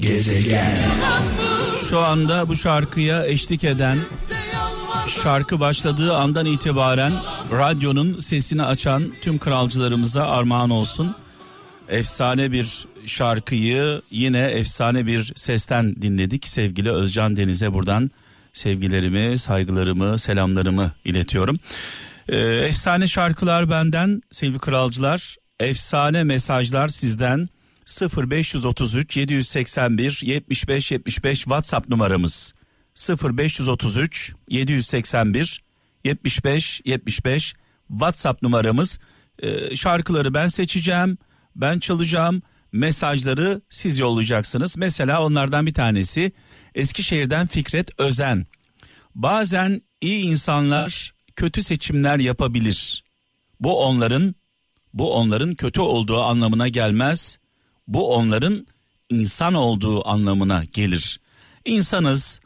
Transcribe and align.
Gezegen. 0.00 0.72
Şu 1.88 1.98
anda 1.98 2.48
bu 2.48 2.56
şarkıya 2.56 3.26
eşlik 3.26 3.64
eden 3.64 3.98
şarkı 5.08 5.60
başladığı 5.60 6.16
andan 6.16 6.46
itibaren 6.46 7.12
radyonun 7.52 8.18
sesini 8.18 8.62
açan 8.62 9.12
tüm 9.20 9.38
kralcılarımıza 9.38 10.26
armağan 10.26 10.70
olsun. 10.70 11.14
Efsane 11.88 12.52
bir 12.52 12.86
şarkıyı 13.06 14.02
yine 14.10 14.42
efsane 14.42 15.06
bir 15.06 15.32
sesten 15.36 15.96
dinledik. 15.96 16.48
Sevgili 16.48 16.92
Özcan 16.92 17.36
Deniz'e 17.36 17.72
buradan 17.72 18.10
sevgilerimi, 18.52 19.38
saygılarımı, 19.38 20.18
selamlarımı 20.18 20.92
iletiyorum. 21.04 21.58
Ee, 22.28 22.36
efsane 22.38 23.08
şarkılar 23.08 23.70
benden 23.70 24.22
sevgili 24.32 24.58
kralcılar. 24.58 25.36
Efsane 25.60 26.24
mesajlar 26.24 26.88
sizden 26.88 27.48
0533 28.16 29.16
781 29.16 30.20
75 30.24 30.92
75 30.92 31.38
WhatsApp 31.38 31.88
numaramız 31.88 32.54
0533 32.96 34.32
781 34.48 35.62
75 36.04 36.82
75 36.84 37.54
WhatsApp 37.88 38.42
numaramız. 38.42 38.98
Ee, 39.42 39.76
şarkıları 39.76 40.34
ben 40.34 40.46
seçeceğim, 40.46 41.18
ben 41.56 41.78
çalacağım. 41.78 42.42
Mesajları 42.72 43.60
siz 43.70 43.98
yollayacaksınız. 43.98 44.76
Mesela 44.76 45.24
onlardan 45.24 45.66
bir 45.66 45.74
tanesi 45.74 46.32
Eskişehir'den 46.74 47.46
Fikret 47.46 48.00
Özen. 48.00 48.46
Bazen 49.14 49.82
iyi 50.00 50.24
insanlar 50.24 51.12
kötü 51.36 51.62
seçimler 51.62 52.18
yapabilir. 52.18 53.04
Bu 53.60 53.84
onların 53.84 54.34
bu 54.94 55.14
onların 55.14 55.54
kötü 55.54 55.80
olduğu 55.80 56.22
anlamına 56.22 56.68
gelmez. 56.68 57.38
Bu 57.90 58.14
onların 58.14 58.66
insan 59.08 59.54
olduğu 59.54 60.08
anlamına 60.08 60.64
gelir. 60.64 61.20
İnsanız, 61.64 62.40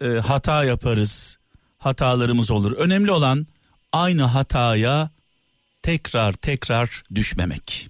e, 0.00 0.06
hata 0.06 0.64
yaparız, 0.64 1.38
hatalarımız 1.78 2.50
olur. 2.50 2.72
Önemli 2.72 3.10
olan 3.10 3.46
aynı 3.92 4.22
hataya 4.22 5.10
tekrar 5.82 6.32
tekrar 6.32 7.02
düşmemek. 7.14 7.88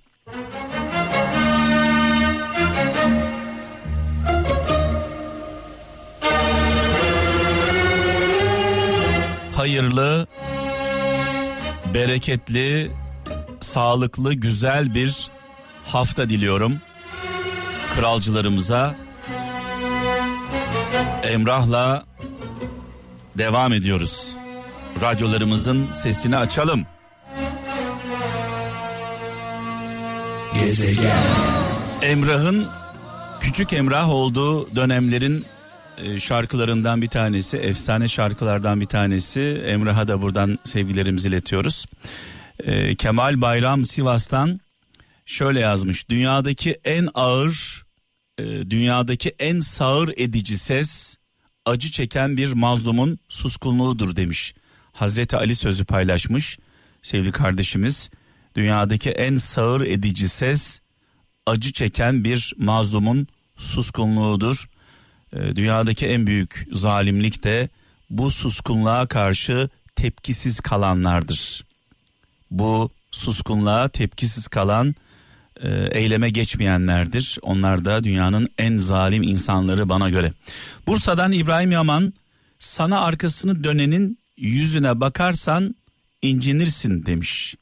Hayırlı, 9.57 10.27
bereketli, 11.95 12.93
sağlıklı, 13.61 14.35
güzel 14.35 14.95
bir 14.95 15.31
hafta 15.85 16.29
diliyorum. 16.29 16.81
Kralcılarımıza 17.95 18.97
Emrah'la 21.23 22.05
devam 23.39 23.73
ediyoruz. 23.73 24.37
Radyolarımızın 25.01 25.93
sesini 25.93 26.37
açalım. 26.37 26.87
Gezegen. 30.55 31.13
Emrah'ın 32.03 32.67
küçük 33.41 33.73
Emrah 33.73 34.11
olduğu 34.11 34.77
dönemlerin 34.77 35.45
e, 35.99 36.21
şarkılarından 36.21 37.03
bir 37.03 37.09
tanesi, 37.09 37.57
efsane 37.57 38.09
şarkılardan 38.09 38.81
bir 38.81 38.87
tanesi. 38.87 39.63
Emrah'a 39.67 40.09
da 40.09 40.23
buradan 40.23 40.59
sevgilerimizi 40.65 41.29
iletiyoruz. 41.29 41.87
E, 42.59 42.95
Kemal 42.95 43.41
Bayram 43.41 43.85
Sivas'tan 43.85 44.61
şöyle 45.33 45.61
yazmış. 45.61 46.09
Dünyadaki 46.09 46.79
en 46.85 47.09
ağır, 47.15 47.85
e, 48.39 48.45
dünyadaki 48.45 49.35
en 49.39 49.61
sağır 49.61 50.13
edici 50.17 50.59
ses 50.59 51.17
acı 51.67 51.91
çeken 51.91 52.37
bir 52.37 52.53
mazlumun 52.53 53.19
suskunluğudur 53.29 54.17
demiş. 54.17 54.55
Hazreti 54.93 55.37
Ali 55.37 55.55
sözü 55.55 55.85
paylaşmış 55.85 56.59
sevgili 57.03 57.33
kardeşimiz. 57.33 58.11
Dünyadaki 58.57 59.11
en 59.11 59.37
sağır 59.37 59.81
edici 59.81 60.29
ses 60.29 60.81
acı 61.47 61.73
çeken 61.73 62.25
bir 62.25 62.53
mazlumun 62.57 63.27
suskunluğudur. 63.57 64.69
E, 65.33 65.57
dünyadaki 65.57 66.07
en 66.07 66.27
büyük 66.27 66.69
zalimlik 66.73 67.45
de 67.45 67.69
bu 68.11 68.31
suskunluğa 68.31 69.07
karşı 69.07 69.69
tepkisiz 69.97 70.61
kalanlardır. 70.61 71.65
Bu 72.51 72.91
suskunluğa 73.11 73.89
tepkisiz 73.89 74.49
kalan 74.49 74.95
eyleme 75.69 76.31
geçmeyenlerdir. 76.31 77.39
Onlar 77.43 77.85
da 77.85 78.05
dünyanın 78.05 78.49
en 78.59 78.77
zalim 78.77 79.23
insanları 79.23 79.89
bana 79.89 80.11
göre. 80.11 80.33
Bursa'dan 80.87 81.33
İbrahim 81.33 81.73
Yaman 81.73 82.15
sana 82.59 83.01
arkasını 83.01 83.65
dönenin 83.65 84.19
yüzüne 84.37 85.01
bakarsan 85.01 85.75
incinirsin 86.23 87.07
demiş 87.07 87.55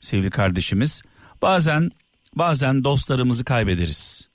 sevgili 0.00 0.30
kardeşimiz. 0.30 1.02
Bazen 1.42 1.90
bazen 2.34 2.84
dostlarımızı 2.84 3.44
kaybederiz. 3.44 4.28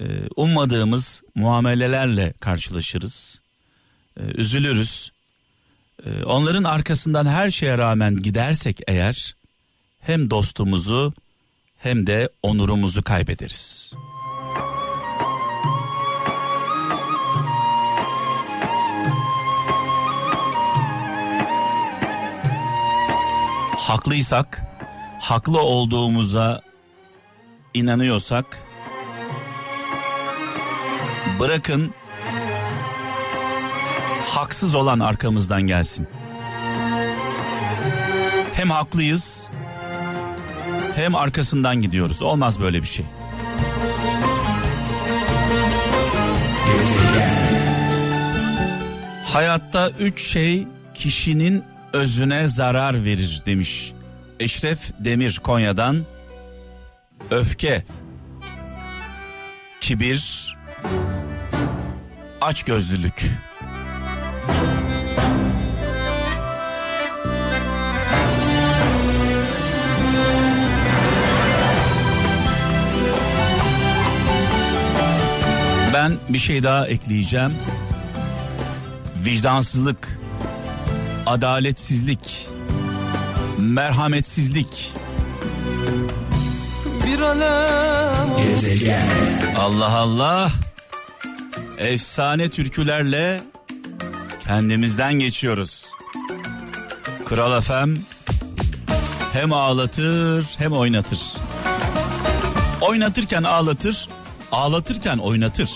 Ee, 0.00 0.04
ummadığımız 0.36 1.22
muamelelerle 1.34 2.32
karşılaşırız. 2.40 3.40
Ee, 4.16 4.22
üzülürüz. 4.34 5.12
Onların 6.24 6.64
arkasından 6.64 7.26
her 7.26 7.50
şeye 7.50 7.78
rağmen 7.78 8.16
gidersek 8.16 8.80
eğer 8.86 9.34
hem 10.00 10.30
dostumuzu 10.30 11.14
hem 11.76 12.06
de 12.06 12.28
onurumuzu 12.42 13.02
kaybederiz. 13.02 13.94
Haklıysak, 23.76 24.62
haklı 25.20 25.60
olduğumuza 25.60 26.60
inanıyorsak 27.74 28.58
bırakın 31.40 31.94
haksız 34.36 34.74
olan 34.74 35.00
arkamızdan 35.00 35.62
gelsin. 35.62 36.08
Hem 38.52 38.70
haklıyız 38.70 39.48
hem 40.96 41.14
arkasından 41.14 41.80
gidiyoruz. 41.80 42.22
Olmaz 42.22 42.60
böyle 42.60 42.82
bir 42.82 42.86
şey. 42.86 43.04
Hayatta 49.24 49.90
üç 49.90 50.20
şey 50.20 50.66
kişinin 50.94 51.64
özüne 51.92 52.48
zarar 52.48 53.04
verir 53.04 53.42
demiş. 53.46 53.92
Eşref 54.40 54.78
Demir 54.98 55.40
Konya'dan 55.42 56.04
öfke, 57.30 57.84
kibir, 59.80 60.56
açgözlülük. 62.40 63.22
Ben 76.06 76.16
bir 76.28 76.38
şey 76.38 76.62
daha 76.62 76.86
ekleyeceğim. 76.86 77.54
Vicdansızlık, 79.24 80.18
adaletsizlik, 81.26 82.48
merhametsizlik. 83.58 84.92
Bir 87.06 87.20
alem 87.20 88.36
Gezegen. 88.38 89.06
Allah 89.58 89.96
Allah. 89.96 90.52
Efsane 91.78 92.48
türkülerle 92.48 93.42
kendimizden 94.44 95.14
geçiyoruz. 95.14 95.86
Kral 97.24 97.58
Efem 97.58 97.98
hem 99.32 99.52
ağlatır 99.52 100.46
hem 100.58 100.72
oynatır. 100.72 101.20
Oynatırken 102.80 103.42
ağlatır, 103.42 104.08
ağlatırken 104.52 105.18
oynatır. 105.18 105.70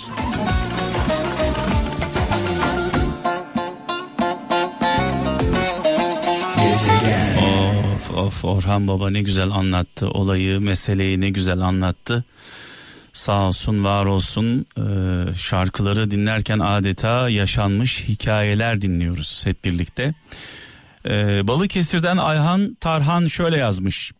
Of 8.20 8.44
Orhan 8.44 8.88
Baba 8.88 9.10
ne 9.10 9.22
güzel 9.22 9.50
anlattı 9.50 10.10
olayı, 10.10 10.60
meseleyi 10.60 11.20
ne 11.20 11.30
güzel 11.30 11.60
anlattı. 11.60 12.24
Sağ 13.12 13.42
olsun, 13.42 13.84
var 13.84 14.06
olsun. 14.06 14.66
Ee, 14.78 15.34
şarkıları 15.34 16.10
dinlerken 16.10 16.58
adeta 16.58 17.28
yaşanmış 17.28 18.04
hikayeler 18.08 18.82
dinliyoruz 18.82 19.46
hep 19.46 19.64
birlikte. 19.64 20.14
Ee, 21.08 21.48
Balıkesir'den 21.48 22.16
Ayhan 22.16 22.76
Tarhan 22.80 23.26
şöyle 23.26 23.58
yazmış. 23.58 24.12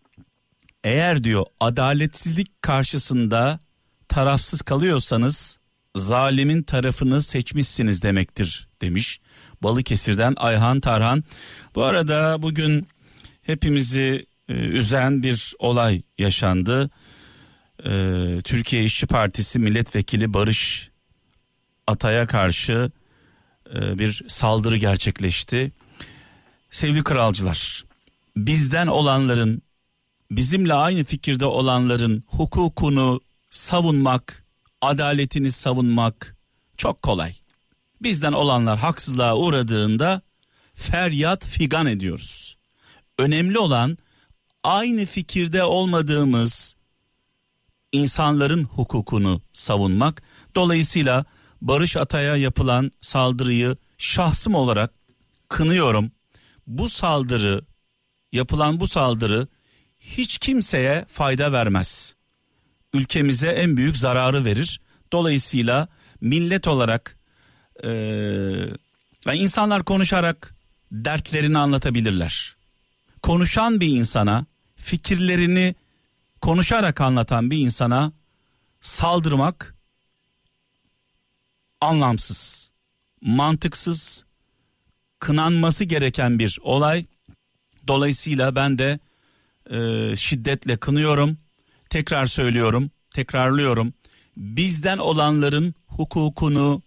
Eğer 0.85 1.25
diyor 1.25 1.44
adaletsizlik 1.61 2.62
karşısında 2.62 3.58
tarafsız 4.08 4.62
kalıyorsanız 4.62 5.58
zalimin 5.96 6.62
tarafını 6.62 7.23
seçmişsiniz 7.23 8.03
demektir 8.03 8.69
demiş. 8.82 9.20
Balıkesir'den 9.62 10.35
Ayhan 10.37 10.81
Tarhan. 10.81 11.25
Bu 11.75 11.85
arada 11.85 12.43
bugün 12.43 12.87
hepimizi 13.43 14.27
e, 14.49 14.53
üzen 14.53 15.23
bir 15.23 15.55
olay 15.59 16.03
yaşandı. 16.19 16.91
E, 17.85 17.91
Türkiye 18.45 18.85
İşçi 18.85 19.07
Partisi 19.07 19.59
milletvekili 19.59 20.35
Barış 20.35 20.91
Atay'a 21.87 22.27
karşı 22.27 22.91
e, 23.75 23.99
bir 23.99 24.25
saldırı 24.29 24.77
gerçekleşti. 24.77 25.73
Sevgili 26.71 27.05
kralcılar, 27.05 27.85
bizden 28.37 28.87
olanların, 28.87 29.63
bizimle 30.31 30.75
aynı 30.75 31.05
fikirde 31.05 31.47
olanların 31.47 32.25
hukukunu 32.27 33.21
savunmak, 33.51 34.45
adaletini 34.81 35.51
savunmak 35.51 36.37
çok 36.77 37.03
kolay. 37.03 37.35
Bizden 38.03 38.33
olanlar 38.33 38.79
haksızlığa 38.79 39.37
uğradığında 39.37 40.23
feryat 40.75 41.47
figan 41.47 41.87
ediyoruz. 41.87 42.57
Önemli 43.20 43.58
olan 43.58 43.99
aynı 44.64 45.06
fikirde 45.06 45.64
olmadığımız 45.64 46.76
insanların 47.93 48.64
hukukunu 48.64 49.43
savunmak. 49.52 50.22
Dolayısıyla 50.55 51.25
Barış 51.62 51.96
Atay'a 51.96 52.37
yapılan 52.37 52.90
saldırıyı 53.00 53.76
şahsım 53.99 54.55
olarak 54.55 54.94
kınıyorum. 55.49 56.11
Bu 56.67 56.88
saldırı, 56.88 57.64
yapılan 58.32 58.81
bu 58.81 58.87
saldırı 58.87 59.49
hiç 59.99 60.38
kimseye 60.38 61.05
fayda 61.08 61.52
vermez. 61.52 62.14
Ülkemize 62.94 63.49
en 63.49 63.76
büyük 63.76 63.96
zararı 63.96 64.44
verir. 64.44 64.81
Dolayısıyla 65.12 65.88
millet 66.20 66.69
olarak 66.69 67.19
e, 67.82 67.90
ve 69.26 69.34
insanlar 69.34 69.84
konuşarak 69.84 70.55
dertlerini 70.93 71.58
anlatabilirler. 71.58 72.60
Konuşan 73.22 73.81
bir 73.81 73.88
insana, 73.88 74.46
fikirlerini 74.76 75.75
konuşarak 76.40 77.00
anlatan 77.00 77.50
bir 77.50 77.58
insana 77.58 78.12
saldırmak 78.81 79.75
anlamsız, 81.81 82.70
mantıksız, 83.22 84.25
kınanması 85.19 85.84
gereken 85.84 86.38
bir 86.38 86.58
olay. 86.62 87.06
Dolayısıyla 87.88 88.55
ben 88.55 88.78
de 88.78 88.99
e, 89.70 90.17
şiddetle 90.17 90.76
kınıyorum. 90.76 91.38
Tekrar 91.90 92.26
söylüyorum, 92.26 92.90
tekrarlıyorum. 93.11 93.94
Bizden 94.37 94.99
olanların 94.99 95.75
hukukunu, 95.87 96.82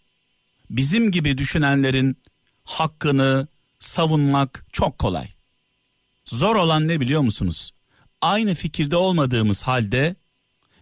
bizim 0.70 1.12
gibi 1.12 1.38
düşünenlerin 1.38 2.18
hakkını 2.64 3.48
savunmak 3.80 4.66
çok 4.72 5.00
kolay. 5.00 5.33
Zor 6.26 6.56
olan 6.56 6.88
ne 6.88 7.00
biliyor 7.00 7.22
musunuz? 7.22 7.72
Aynı 8.22 8.56
fikirde 8.56 8.96
olmadığımız 8.96 9.64
halde 9.64 10.16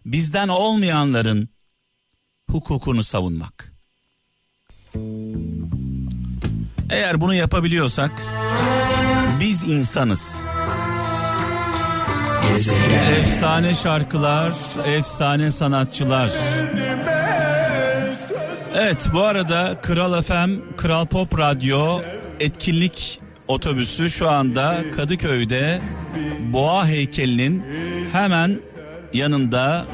bizden 0.06 0.48
olmayanların 0.48 1.50
hukukunu 2.50 3.04
savunmak. 3.04 3.74
Eğer 6.90 7.22
bunu 7.22 7.34
yapabiliyorsak 7.34 8.12
biz 9.40 9.64
insanız. 9.64 10.44
Efsane 13.20 13.76
şarkılar, 13.76 14.54
efsane 14.86 15.52
sanatçılar. 15.52 16.32
Evet 18.76 19.08
bu 19.14 19.22
arada 19.22 19.78
Kral 19.82 20.22
FM, 20.22 20.76
Kral 20.78 21.06
Pop 21.06 21.38
Radyo 21.38 22.02
etkinlik 22.40 23.21
otobüsü 23.48 24.10
şu 24.10 24.30
anda 24.30 24.82
Kadıköy'de 24.96 25.82
Boğa 26.54 26.88
heykelinin 26.88 27.64
hemen 28.12 28.60
yanında 29.14 29.86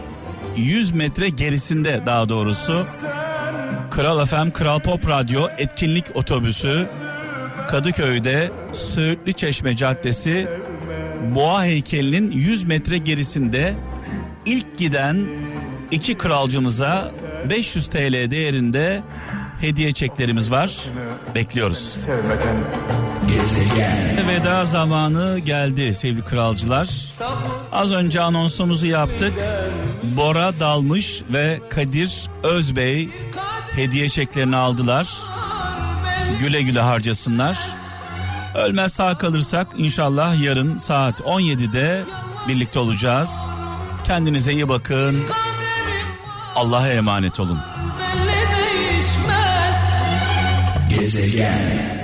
100 0.58 0.92
metre 0.92 1.30
gerisinde 1.30 2.02
daha 2.06 2.30
doğrusu 2.30 2.86
Kral 3.92 4.26
FM, 4.26 4.52
Kral 4.52 4.80
Pop 4.80 5.10
Radyo 5.10 5.48
etkinlik 5.58 6.16
otobüsü 6.16 6.88
Kadıköy'de 7.70 8.52
Söğütlü 8.74 9.34
Çeşme 9.34 9.76
Caddesi 9.76 10.48
Boğa 11.36 11.66
heykelinin 11.66 12.32
100 12.32 12.64
metre 12.64 12.98
gerisinde 12.98 13.76
ilk 14.46 14.78
giden 14.78 15.28
iki 15.92 16.18
kralcımıza 16.18 17.12
500 17.50 17.88
TL 17.88 18.32
değerinde 18.32 19.02
hediye 19.62 19.92
çeklerimiz 19.92 20.52
var. 20.52 20.78
Bekliyoruz. 21.36 21.78
Sevmeden 22.06 22.58
Gezegen. 23.34 24.28
Veda 24.28 24.66
zamanı 24.66 25.40
geldi 25.40 25.96
sevgili 25.96 26.24
kralcılar. 26.24 26.90
Az 27.72 27.94
önce 27.94 28.22
anonsumuzu 28.22 28.88
yaptık. 28.88 29.34
Bora 30.04 30.60
Dalmış 30.60 31.24
ve 31.34 31.62
Kadir 31.70 32.30
Özbey 32.44 33.10
hediye 33.76 34.10
çeklerini 34.10 34.56
aldılar. 34.56 35.08
Güle 36.40 36.62
güle 36.62 36.82
harcasınlar. 36.82 37.58
Ölmez 38.56 38.94
sağ 38.94 39.18
kalırsak 39.18 39.68
inşallah 39.78 40.44
yarın 40.44 40.78
saat 40.78 41.20
17'de 41.20 42.06
birlikte 42.48 42.80
olacağız. 42.80 43.48
Kendinize 44.04 44.54
iyi 44.54 44.70
bakın. 44.70 45.26
Allah'a 46.56 46.88
emanet 46.88 47.40
olun. 47.40 47.60
Gezegen. 50.90 51.97